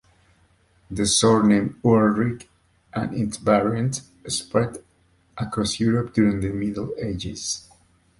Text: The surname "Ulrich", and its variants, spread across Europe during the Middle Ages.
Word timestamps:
The 0.89 1.05
surname 1.05 1.79
"Ulrich", 1.85 2.47
and 2.91 3.13
its 3.13 3.37
variants, 3.37 4.09
spread 4.29 4.83
across 5.37 5.79
Europe 5.79 6.11
during 6.15 6.39
the 6.39 6.49
Middle 6.51 6.91
Ages. 6.97 7.69